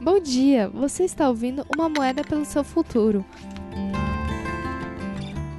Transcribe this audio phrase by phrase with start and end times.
[0.00, 3.24] Bom dia, você está ouvindo Uma Moeda pelo Seu Futuro.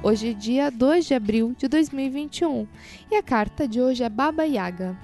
[0.02, 2.68] Hoje é dia 2 de abril de 2021
[3.10, 4.96] e a carta de hoje é Baba Yaga.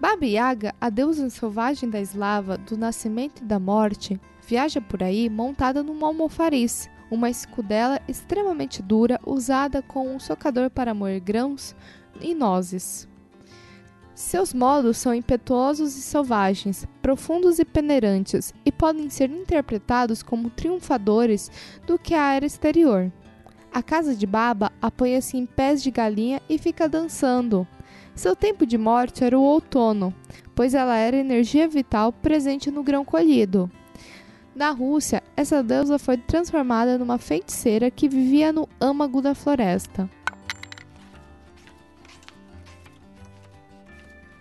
[0.00, 5.28] Baba Yaga, a deusa selvagem da eslava, do nascimento e da morte, viaja por aí
[5.28, 11.76] montada num almofariz, uma escudela extremamente dura usada com um socador para moer grãos
[12.20, 13.06] e nozes.
[14.14, 21.50] Seus modos são impetuosos e selvagens, profundos e peneirantes, e podem ser interpretados como triunfadores
[21.86, 23.10] do que a era exterior.
[23.72, 27.66] A casa de Baba apoia-se em pés de galinha e fica dançando.
[28.14, 30.14] Seu tempo de morte era o outono,
[30.54, 33.70] pois ela era energia vital presente no grão colhido.
[34.54, 40.10] Na Rússia, essa deusa foi transformada numa feiticeira que vivia no âmago da floresta.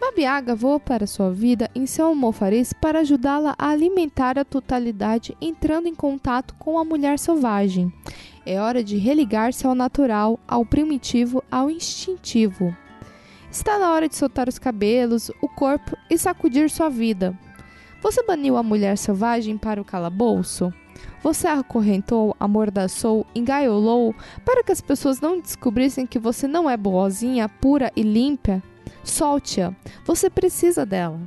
[0.01, 5.85] Babiaga voa para sua vida em seu almofariz para ajudá-la a alimentar a totalidade entrando
[5.85, 7.93] em contato com a mulher selvagem.
[8.43, 12.75] É hora de religar-se ao natural, ao primitivo, ao instintivo.
[13.51, 17.37] Está na hora de soltar os cabelos, o corpo e sacudir sua vida.
[18.01, 20.73] Você baniu a mulher selvagem para o calabouço?
[21.21, 27.47] Você acorrentou, amordaçou, engaiolou para que as pessoas não descobrissem que você não é boazinha,
[27.47, 28.63] pura e limpa?
[29.03, 29.75] Solte-a.
[30.05, 31.19] Você precisa dela.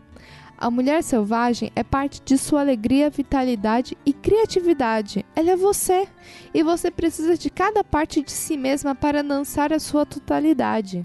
[0.57, 5.27] A mulher selvagem é parte de sua alegria, vitalidade e criatividade.
[5.35, 6.07] Ela é você.
[6.55, 11.05] E você precisa de cada parte de si mesma para lançar a sua totalidade.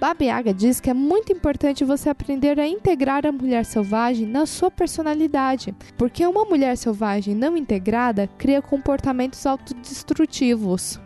[0.00, 4.70] Babiaga diz que é muito importante você aprender a integrar a mulher selvagem na sua
[4.70, 11.00] personalidade, porque uma mulher selvagem não integrada cria comportamentos autodestrutivos.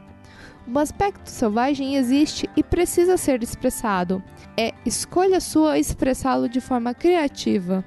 [0.66, 4.22] Um aspecto selvagem existe e precisa ser expressado.
[4.56, 7.84] É escolha sua expressá-lo de forma criativa.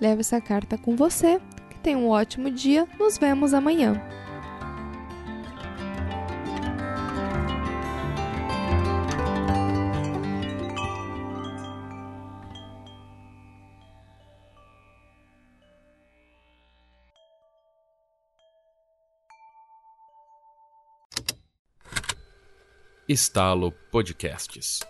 [0.00, 1.40] Leve essa carta com você.
[1.70, 2.86] Que tenha um ótimo dia.
[2.98, 4.00] Nos vemos amanhã.
[23.08, 24.84] Estalo Podcasts